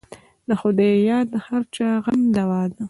[0.47, 1.63] د خدای یاد د هر
[2.03, 2.77] غم دوا ده.